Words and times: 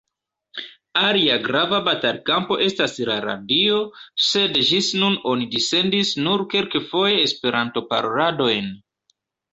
Alia 1.01 1.35
grava 1.43 1.81
batalkampo 1.87 2.57
estas 2.69 2.97
la 3.11 3.17
radio, 3.25 3.77
sed 4.29 4.57
ĝis 4.71 4.89
nun 5.03 5.19
oni 5.33 5.49
dissendis 5.53 6.17
nur 6.29 6.45
kelkfoje 6.55 7.21
Esperanto-paroladojn. 7.29 8.77